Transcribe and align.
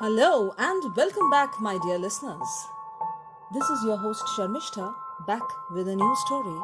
Hello 0.00 0.54
and 0.58 0.94
welcome 0.94 1.28
back, 1.28 1.60
my 1.60 1.76
dear 1.82 1.98
listeners. 1.98 2.48
This 3.52 3.68
is 3.68 3.82
your 3.82 3.96
host 3.96 4.22
Sharmishta 4.36 4.94
back 5.26 5.42
with 5.72 5.88
a 5.88 5.96
new 5.96 6.16
story 6.24 6.56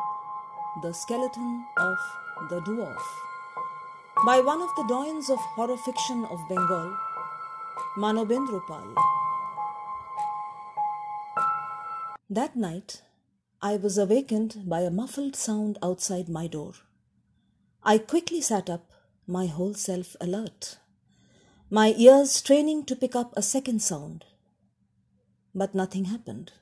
The 0.83 0.93
Skeleton 0.93 1.65
of 1.77 1.99
the 2.49 2.61
Dwarf 2.61 3.03
by 4.25 4.39
one 4.39 4.63
of 4.63 4.69
the 4.77 4.85
doyens 4.85 5.31
of 5.31 5.41
horror 5.57 5.77
fiction 5.79 6.25
of 6.31 6.49
Bengal, 6.49 6.97
Manobendra 7.99 8.65
Pal. 8.69 8.95
That 12.31 12.55
night, 12.55 13.03
I 13.61 13.75
was 13.75 13.99
awakened 13.99 14.63
by 14.65 14.83
a 14.83 14.93
muffled 14.93 15.35
sound 15.35 15.77
outside 15.83 16.29
my 16.29 16.47
door. 16.47 16.75
I 17.83 17.99
quickly 17.99 18.41
sat 18.41 18.71
up, 18.71 18.93
my 19.27 19.47
whole 19.47 19.75
self 19.75 20.15
alert 20.21 20.79
my 21.75 21.93
ears 21.99 22.31
straining 22.31 22.85
to 22.85 22.95
pick 22.95 23.17
up 23.17 23.33
a 23.37 23.43
second 23.43 23.83
sound. 23.83 24.25
But 25.53 25.75
nothing 25.75 26.05
happened. 26.05 26.53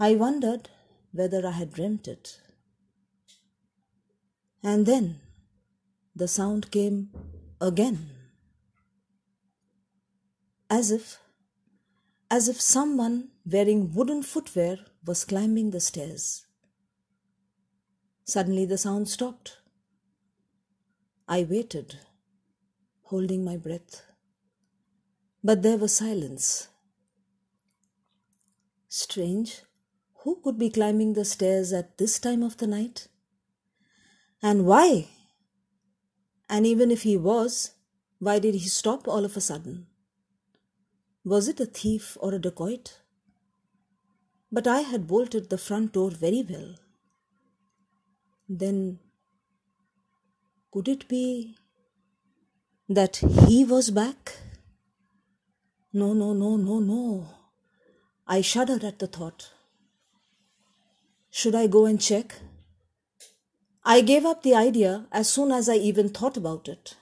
I 0.00 0.16
wondered 0.16 0.68
whether 1.12 1.46
I 1.46 1.52
had 1.52 1.72
dreamt 1.72 2.08
it. 2.08 2.40
And 4.64 4.84
then 4.84 5.20
the 6.16 6.26
sound 6.26 6.72
came 6.72 7.10
again. 7.60 8.10
As 10.68 10.90
if, 10.90 11.18
as 12.28 12.48
if 12.48 12.60
someone 12.60 13.28
wearing 13.46 13.94
wooden 13.94 14.24
footwear 14.24 14.78
was 15.06 15.24
climbing 15.24 15.70
the 15.70 15.78
stairs. 15.80 16.46
Suddenly 18.24 18.66
the 18.66 18.78
sound 18.78 19.08
stopped. 19.08 19.58
I 21.28 21.44
waited 21.48 22.00
holding 23.14 23.44
my 23.44 23.56
breath. 23.56 24.02
But 25.48 25.62
there 25.62 25.76
was 25.76 25.94
silence. 25.94 26.46
Strange, 28.88 29.62
who 30.22 30.40
could 30.42 30.58
be 30.58 30.70
climbing 30.78 31.12
the 31.12 31.24
stairs 31.24 31.72
at 31.72 31.96
this 31.98 32.18
time 32.18 32.42
of 32.42 32.56
the 32.56 32.66
night? 32.66 33.06
And 34.42 34.66
why? 34.66 35.06
And 36.48 36.66
even 36.66 36.90
if 36.90 37.02
he 37.02 37.16
was, 37.16 37.70
why 38.18 38.40
did 38.40 38.54
he 38.54 38.68
stop 38.68 39.06
all 39.06 39.24
of 39.24 39.36
a 39.36 39.46
sudden? 39.48 39.86
Was 41.24 41.46
it 41.46 41.60
a 41.60 41.66
thief 41.66 42.16
or 42.20 42.34
a 42.34 42.40
dacoit? 42.40 42.94
But 44.50 44.66
I 44.66 44.80
had 44.80 45.06
bolted 45.06 45.50
the 45.50 45.64
front 45.66 45.92
door 45.92 46.10
very 46.10 46.44
well. 46.48 46.70
Then, 48.48 48.98
could 50.72 50.88
it 50.88 51.06
be 51.06 51.56
that 52.88 53.16
he 53.48 53.64
was 53.64 53.90
back? 53.90 54.38
No, 55.92 56.12
no, 56.12 56.32
no, 56.32 56.56
no, 56.56 56.80
no. 56.80 57.26
I 58.26 58.40
shuddered 58.40 58.84
at 58.84 58.98
the 58.98 59.06
thought. 59.06 59.50
Should 61.30 61.54
I 61.54 61.66
go 61.66 61.86
and 61.86 62.00
check? 62.00 62.34
I 63.84 64.00
gave 64.00 64.24
up 64.24 64.42
the 64.42 64.54
idea 64.54 65.06
as 65.12 65.28
soon 65.28 65.50
as 65.52 65.68
I 65.68 65.76
even 65.76 66.08
thought 66.08 66.36
about 66.36 66.68
it. 66.68 66.96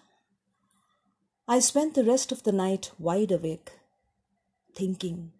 I 1.49 1.59
spent 1.59 1.95
the 1.95 2.05
rest 2.05 2.33
of 2.33 2.43
the 2.45 2.53
night 2.53 2.93
wide 2.99 3.33
awake, 3.33 3.73
thinking. 4.75 5.33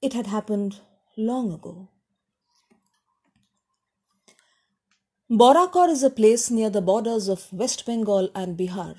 It 0.00 0.14
had 0.14 0.26
happened 0.26 0.80
long 1.16 1.52
ago. 1.52 1.88
Borakor 5.34 5.88
is 5.88 6.02
a 6.02 6.10
place 6.10 6.50
near 6.50 6.68
the 6.68 6.82
borders 6.82 7.26
of 7.26 7.50
West 7.54 7.86
Bengal 7.86 8.28
and 8.34 8.54
Bihar. 8.54 8.96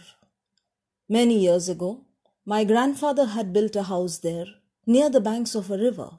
Many 1.08 1.38
years 1.38 1.70
ago, 1.70 2.06
my 2.44 2.64
grandfather 2.64 3.26
had 3.26 3.54
built 3.54 3.76
a 3.76 3.84
house 3.84 4.18
there 4.18 4.48
near 4.88 5.12
the 5.12 5.22
banks 5.22 5.54
of 5.54 5.70
a 5.70 5.78
river. 5.78 6.10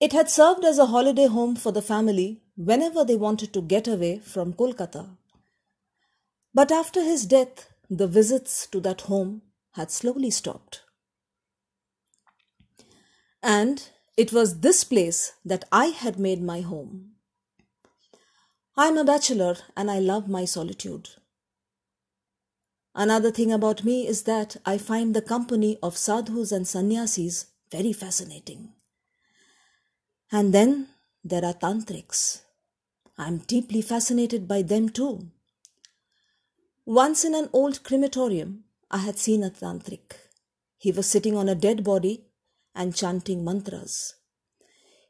It 0.00 0.12
had 0.12 0.28
served 0.28 0.66
as 0.66 0.78
a 0.78 0.84
holiday 0.84 1.28
home 1.28 1.56
for 1.56 1.72
the 1.72 1.80
family 1.80 2.42
whenever 2.58 3.06
they 3.06 3.16
wanted 3.16 3.54
to 3.54 3.62
get 3.62 3.88
away 3.88 4.18
from 4.18 4.52
Kolkata. 4.52 5.16
But 6.52 6.70
after 6.70 7.02
his 7.02 7.24
death, 7.24 7.72
the 7.88 8.06
visits 8.06 8.66
to 8.66 8.80
that 8.80 9.00
home 9.12 9.40
had 9.70 9.90
slowly 9.90 10.30
stopped. 10.30 10.82
And 13.42 13.88
it 14.18 14.30
was 14.30 14.60
this 14.60 14.84
place 14.84 15.32
that 15.42 15.64
I 15.72 15.86
had 15.86 16.18
made 16.18 16.42
my 16.42 16.60
home. 16.60 17.15
I'm 18.78 18.98
a 18.98 19.04
bachelor 19.04 19.56
and 19.74 19.90
I 19.90 20.00
love 20.00 20.28
my 20.28 20.44
solitude. 20.44 21.08
Another 22.94 23.30
thing 23.30 23.50
about 23.50 23.84
me 23.84 24.06
is 24.06 24.24
that 24.24 24.58
I 24.66 24.76
find 24.76 25.14
the 25.14 25.22
company 25.22 25.78
of 25.82 25.96
sadhus 25.96 26.52
and 26.52 26.68
sannyasis 26.68 27.46
very 27.70 27.94
fascinating. 27.94 28.74
And 30.30 30.52
then 30.52 30.88
there 31.24 31.42
are 31.42 31.54
tantrics. 31.54 32.42
I'm 33.16 33.38
deeply 33.38 33.80
fascinated 33.80 34.46
by 34.46 34.60
them 34.60 34.90
too. 34.90 35.30
Once 36.84 37.24
in 37.24 37.34
an 37.34 37.48
old 37.54 37.82
crematorium, 37.82 38.64
I 38.90 38.98
had 38.98 39.18
seen 39.18 39.42
a 39.42 39.48
tantric. 39.48 40.16
He 40.76 40.92
was 40.92 41.06
sitting 41.06 41.34
on 41.34 41.48
a 41.48 41.54
dead 41.54 41.82
body 41.82 42.26
and 42.74 42.94
chanting 42.94 43.42
mantras. 43.42 44.16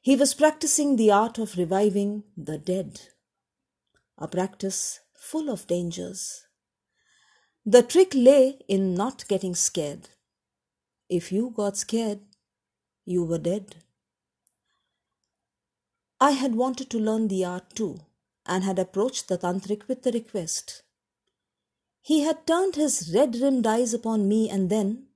He 0.01 0.15
was 0.15 0.35
practicing 0.35 0.95
the 0.95 1.11
art 1.11 1.39
of 1.39 1.59
reviving 1.59 2.23
the 2.37 2.59
dead 2.59 3.01
a 4.19 4.27
practice 4.27 5.01
full 5.15 5.51
of 5.51 5.67
dangers. 5.67 6.47
The 7.65 7.83
trick 7.83 8.13
lay 8.15 8.61
in 8.69 8.95
not 8.95 9.27
getting 9.29 9.55
scared. 9.55 10.09
If 11.09 11.33
you 11.33 11.53
got 11.55 11.77
scared, 11.77 12.21
you 13.05 13.25
were 13.25 13.39
dead. 13.39 13.77
I 16.21 16.31
had 16.31 16.55
wanted 16.55 16.89
to 16.91 16.99
learn 16.99 17.29
the 17.29 17.45
art 17.45 17.75
too 17.75 18.01
and 18.47 18.65
had 18.65 18.79
approached 18.79 19.29
the 19.29 19.37
tantric 19.37 19.87
with 19.89 20.03
the 20.03 20.13
request. 20.13 20.83
He 22.01 22.23
had 22.23 22.47
turned 22.47 22.77
his 22.77 23.13
red 23.15 23.37
rimmed 23.37 23.67
eyes 23.67 23.93
upon 23.93 24.29
me 24.29 24.49
and 24.49 24.71
then 24.71 25.09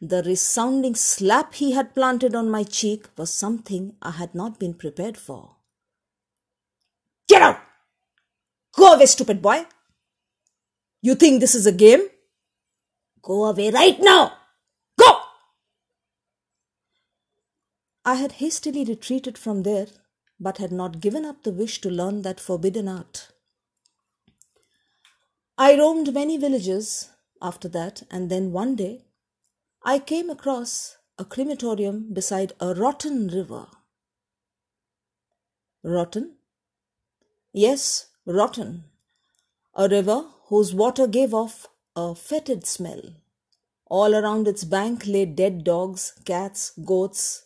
the 0.00 0.22
resounding 0.22 0.94
slap 0.94 1.54
he 1.54 1.72
had 1.72 1.94
planted 1.94 2.34
on 2.34 2.50
my 2.50 2.62
cheek 2.62 3.06
was 3.16 3.32
something 3.32 3.96
I 4.02 4.10
had 4.12 4.34
not 4.34 4.58
been 4.58 4.74
prepared 4.74 5.16
for. 5.16 5.56
Get 7.26 7.42
out! 7.42 7.60
Go 8.76 8.92
away, 8.92 9.06
stupid 9.06 9.40
boy. 9.40 9.64
You 11.00 11.14
think 11.14 11.40
this 11.40 11.54
is 11.54 11.66
a 11.66 11.72
game? 11.72 12.08
Go 13.22 13.46
away 13.46 13.70
right 13.70 13.98
now. 14.00 14.34
Go! 14.98 15.20
I 18.04 18.14
had 18.16 18.32
hastily 18.32 18.84
retreated 18.84 19.38
from 19.38 19.62
there, 19.62 19.88
but 20.38 20.58
had 20.58 20.72
not 20.72 21.00
given 21.00 21.24
up 21.24 21.42
the 21.42 21.52
wish 21.52 21.80
to 21.80 21.90
learn 21.90 22.22
that 22.22 22.38
forbidden 22.38 22.86
art. 22.86 23.28
I 25.58 25.78
roamed 25.78 26.12
many 26.12 26.36
villages 26.36 27.08
after 27.40 27.68
that, 27.68 28.02
and 28.10 28.30
then 28.30 28.52
one 28.52 28.76
day 28.76 29.06
I 29.82 29.98
came 29.98 30.28
across 30.28 30.96
a 31.18 31.24
crematorium 31.24 32.12
beside 32.12 32.52
a 32.60 32.74
rotten 32.74 33.28
river. 33.28 33.66
Rotten? 35.82 36.36
Yes, 37.52 38.08
rotten, 38.26 38.84
a 39.74 39.88
river 39.88 40.24
whose 40.46 40.74
water 40.74 41.06
gave 41.06 41.32
off 41.32 41.68
a 41.94 42.14
fetid 42.14 42.66
smell. 42.66 43.00
All 43.86 44.16
around 44.16 44.48
its 44.48 44.64
bank 44.64 45.06
lay 45.06 45.24
dead 45.24 45.62
dogs, 45.62 46.12
cats, 46.24 46.72
goats, 46.84 47.44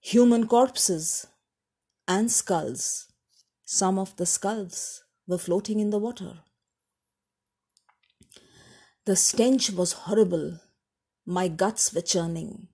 human 0.00 0.46
corpses, 0.46 1.26
and 2.08 2.32
skulls. 2.32 3.08
Some 3.66 3.98
of 3.98 4.16
the 4.16 4.24
skulls 4.24 5.04
were 5.26 5.38
floating 5.38 5.78
in 5.78 5.90
the 5.90 5.98
water. 5.98 6.38
The 9.04 9.14
stench 9.14 9.70
was 9.70 9.92
horrible. 9.92 10.58
My 11.26 11.48
guts 11.48 11.92
were 11.92 12.00
churning. 12.00 12.68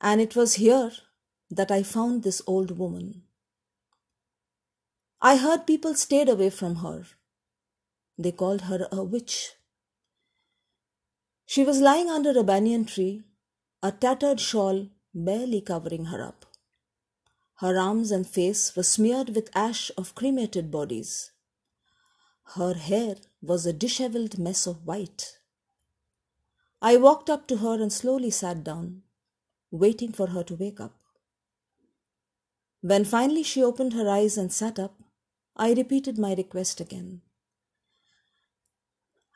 And 0.00 0.20
it 0.20 0.34
was 0.34 0.54
here 0.54 0.92
that 1.50 1.70
I 1.70 1.82
found 1.82 2.22
this 2.22 2.40
old 2.46 2.78
woman. 2.78 3.25
I 5.28 5.34
heard 5.38 5.66
people 5.66 5.94
stayed 5.96 6.28
away 6.28 6.50
from 6.50 6.76
her. 6.76 7.02
They 8.16 8.30
called 8.30 8.60
her 8.70 8.86
a 8.92 9.02
witch. 9.02 9.54
She 11.44 11.64
was 11.64 11.80
lying 11.80 12.08
under 12.08 12.38
a 12.38 12.44
banyan 12.44 12.84
tree, 12.84 13.24
a 13.82 13.90
tattered 13.90 14.38
shawl 14.38 14.86
barely 15.12 15.60
covering 15.60 16.04
her 16.04 16.22
up. 16.22 16.46
Her 17.56 17.76
arms 17.76 18.12
and 18.12 18.24
face 18.24 18.76
were 18.76 18.84
smeared 18.84 19.34
with 19.34 19.50
ash 19.52 19.90
of 19.98 20.14
cremated 20.14 20.70
bodies. 20.70 21.32
Her 22.54 22.74
hair 22.74 23.16
was 23.42 23.66
a 23.66 23.72
disheveled 23.72 24.38
mess 24.38 24.64
of 24.64 24.86
white. 24.86 25.38
I 26.80 26.98
walked 26.98 27.28
up 27.28 27.48
to 27.48 27.56
her 27.56 27.82
and 27.82 27.92
slowly 27.92 28.30
sat 28.30 28.62
down, 28.62 29.02
waiting 29.72 30.12
for 30.12 30.28
her 30.28 30.44
to 30.44 30.54
wake 30.54 30.78
up. 30.78 30.94
When 32.80 33.04
finally 33.04 33.42
she 33.42 33.64
opened 33.64 33.94
her 33.94 34.08
eyes 34.08 34.38
and 34.38 34.52
sat 34.52 34.78
up, 34.78 34.94
I 35.56 35.72
repeated 35.72 36.18
my 36.18 36.34
request 36.34 36.80
again. 36.80 37.22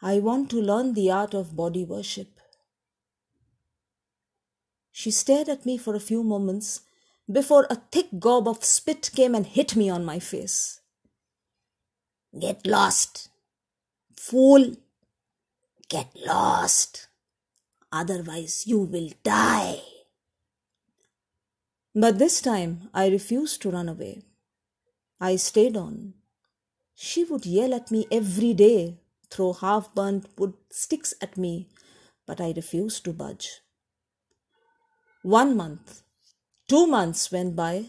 I 0.02 0.18
want 0.18 0.50
to 0.50 0.60
learn 0.60 0.92
the 0.92 1.10
art 1.10 1.34
of 1.34 1.56
body 1.56 1.84
worship. 1.84 2.40
She 4.92 5.10
stared 5.10 5.48
at 5.48 5.64
me 5.64 5.78
for 5.78 5.94
a 5.94 6.00
few 6.00 6.22
moments 6.22 6.82
before 7.30 7.66
a 7.70 7.82
thick 7.90 8.08
gob 8.18 8.48
of 8.48 8.64
spit 8.64 9.10
came 9.14 9.34
and 9.34 9.46
hit 9.46 9.76
me 9.76 9.88
on 9.88 10.04
my 10.04 10.18
face. 10.18 10.80
Get 12.38 12.66
lost, 12.66 13.30
fool! 14.14 14.76
Get 15.88 16.08
lost! 16.14 17.08
Otherwise, 17.90 18.66
you 18.66 18.80
will 18.80 19.10
die. 19.22 19.80
But 21.94 22.18
this 22.18 22.40
time 22.40 22.88
I 22.94 23.08
refused 23.08 23.62
to 23.62 23.70
run 23.70 23.88
away. 23.88 24.22
I 25.20 25.36
stayed 25.36 25.76
on. 25.76 26.14
She 26.94 27.24
would 27.24 27.44
yell 27.44 27.74
at 27.74 27.90
me 27.90 28.06
every 28.10 28.54
day, 28.54 29.00
throw 29.30 29.52
half 29.52 29.94
burnt 29.94 30.26
wood 30.38 30.54
sticks 30.70 31.12
at 31.20 31.36
me, 31.36 31.68
but 32.26 32.40
I 32.40 32.52
refused 32.56 33.04
to 33.04 33.12
budge. 33.12 33.60
One 35.22 35.56
month, 35.56 36.02
two 36.68 36.86
months 36.86 37.30
went 37.30 37.54
by, 37.54 37.86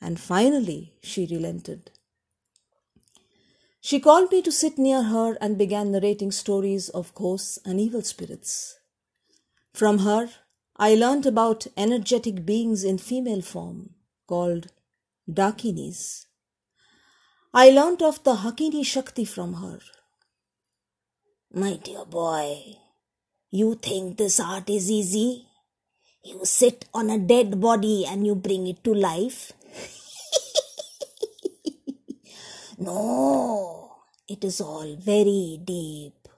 and 0.00 0.20
finally 0.20 0.94
she 1.02 1.26
relented. 1.26 1.90
She 3.80 4.00
called 4.00 4.30
me 4.32 4.42
to 4.42 4.52
sit 4.52 4.78
near 4.78 5.04
her 5.04 5.38
and 5.40 5.56
began 5.56 5.92
narrating 5.92 6.32
stories 6.32 6.88
of 6.88 7.14
ghosts 7.14 7.58
and 7.64 7.80
evil 7.80 8.02
spirits. 8.02 8.78
From 9.72 10.00
her, 10.00 10.28
I 10.76 10.94
learnt 10.94 11.24
about 11.24 11.66
energetic 11.76 12.44
beings 12.44 12.84
in 12.84 12.98
female 12.98 13.42
form 13.42 13.94
called 14.26 14.72
Dakinis. 15.30 16.26
I 17.54 17.70
learnt 17.70 18.02
of 18.02 18.22
the 18.24 18.36
Hakini 18.36 18.84
Shakti 18.84 19.24
from 19.24 19.54
her. 19.54 19.80
My 21.52 21.76
dear 21.76 22.04
boy, 22.04 22.76
you 23.50 23.76
think 23.76 24.18
this 24.18 24.40
art 24.40 24.68
is 24.68 24.90
easy? 24.90 25.46
You 26.22 26.44
sit 26.44 26.84
on 26.92 27.08
a 27.08 27.18
dead 27.18 27.60
body 27.60 28.04
and 28.04 28.26
you 28.26 28.34
bring 28.34 28.66
it 28.66 28.82
to 28.84 28.92
life? 28.92 29.52
no, 32.78 33.92
it 34.28 34.44
is 34.44 34.60
all 34.60 34.96
very 34.96 35.60
deep. 35.64 36.28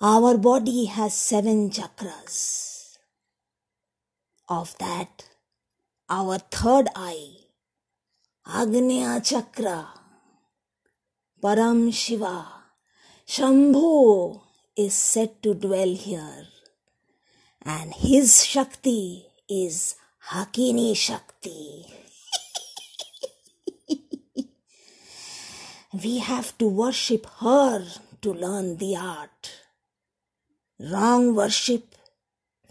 Our 0.00 0.36
body 0.36 0.86
has 0.86 1.14
seven 1.14 1.70
chakras. 1.70 2.98
Of 4.48 4.76
that, 4.78 5.28
our 6.10 6.38
third 6.38 6.88
eye, 6.94 7.47
Agnya 8.48 9.22
Chakra, 9.22 9.88
Param 11.42 11.92
Shiva, 11.92 12.46
Shambhu 13.26 14.40
is 14.74 14.94
said 14.94 15.42
to 15.42 15.52
dwell 15.52 15.94
here 15.94 16.46
and 17.60 17.92
his 17.92 18.46
Shakti 18.46 19.26
is 19.50 19.96
Hakini 20.30 20.96
Shakti. 20.96 21.84
we 26.02 26.16
have 26.20 26.56
to 26.56 26.68
worship 26.68 27.26
her 27.42 27.84
to 28.22 28.32
learn 28.32 28.78
the 28.78 28.96
art. 28.96 29.60
Wrong 30.80 31.34
worship 31.34 31.94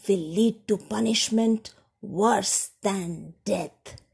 will 0.07 0.17
lead 0.17 0.67
to 0.67 0.77
punishment 0.77 1.75
worse 2.01 2.71
than 2.81 3.35
death. 3.45 4.06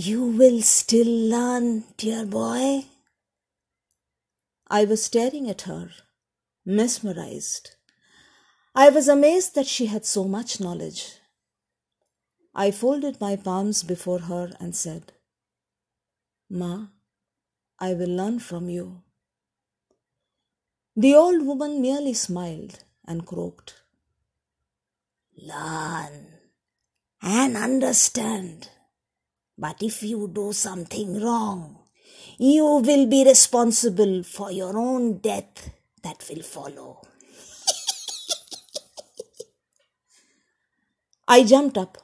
You 0.00 0.24
will 0.26 0.62
still 0.62 1.12
learn, 1.28 1.82
dear 1.96 2.24
boy. 2.24 2.84
I 4.70 4.84
was 4.84 5.02
staring 5.02 5.50
at 5.50 5.62
her 5.62 5.90
mesmerized. 6.64 7.72
I 8.76 8.90
was 8.90 9.08
amazed 9.08 9.56
that 9.56 9.66
she 9.66 9.86
had 9.86 10.06
so 10.06 10.22
much 10.22 10.60
knowledge. 10.60 11.14
I 12.54 12.70
folded 12.70 13.20
my 13.20 13.34
palms 13.34 13.82
before 13.82 14.20
her 14.20 14.52
and 14.60 14.76
said, 14.76 15.14
Ma, 16.48 16.86
I 17.80 17.94
will 17.94 18.14
learn 18.20 18.38
from 18.38 18.68
you. 18.68 19.02
The 20.94 21.16
old 21.16 21.44
woman 21.44 21.82
merely 21.82 22.14
smiled 22.14 22.84
and 23.04 23.26
croaked, 23.26 23.82
Learn 25.36 26.34
and 27.20 27.56
understand. 27.56 28.68
But 29.58 29.82
if 29.82 30.04
you 30.04 30.30
do 30.32 30.52
something 30.52 31.20
wrong, 31.20 31.78
you 32.38 32.64
will 32.64 33.06
be 33.06 33.24
responsible 33.24 34.22
for 34.22 34.52
your 34.52 34.78
own 34.78 35.18
death 35.18 35.70
that 36.04 36.24
will 36.30 36.42
follow. 36.42 37.02
I 41.28 41.42
jumped 41.42 41.76
up. 41.76 41.98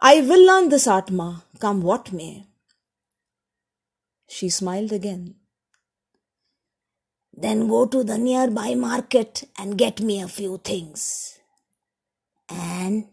I 0.00 0.22
will 0.22 0.44
learn 0.44 0.70
this 0.70 0.88
Atma, 0.88 1.44
come 1.60 1.82
what 1.82 2.12
may. 2.12 2.48
She 4.26 4.48
smiled 4.48 4.92
again. 4.92 5.36
Then 7.32 7.68
go 7.68 7.86
to 7.86 8.02
the 8.02 8.18
nearby 8.18 8.74
market 8.74 9.44
and 9.56 9.78
get 9.78 10.00
me 10.00 10.20
a 10.20 10.26
few 10.26 10.58
things. 10.58 11.38
And 12.48 13.06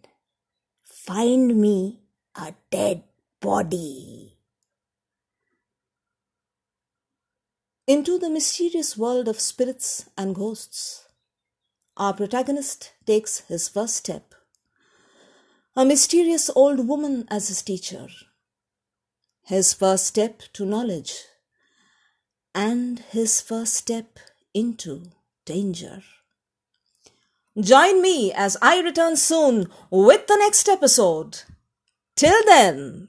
find 0.84 1.56
me 1.56 2.02
a 2.36 2.56
dead 2.72 3.04
body. 3.50 4.20
into 7.94 8.20
the 8.20 8.30
mysterious 8.30 8.96
world 8.96 9.28
of 9.28 9.40
spirits 9.40 10.08
and 10.16 10.36
ghosts. 10.36 11.08
Our 11.98 12.14
protagonist 12.14 12.92
takes 13.08 13.40
his 13.48 13.68
first 13.68 13.96
step. 13.96 14.36
A 15.76 15.84
mysterious 15.84 16.52
old 16.56 16.88
woman 16.88 17.26
as 17.32 17.48
his 17.48 17.64
teacher. 17.64 18.06
His 19.42 19.74
first 19.74 20.06
step 20.06 20.44
to 20.54 20.68
knowledge. 20.68 21.16
And 22.54 23.00
his 23.10 23.42
first 23.42 23.74
step 23.74 24.20
into 24.54 25.06
danger. 25.46 26.04
Join 27.60 28.04
me 28.04 28.32
as 28.32 28.56
I 28.62 28.82
return 28.82 29.18
soon 29.18 29.68
with 29.90 30.28
the 30.28 30.38
next 30.38 30.70
episode. 30.70 31.40
Till 32.16 32.46
then, 32.46 33.09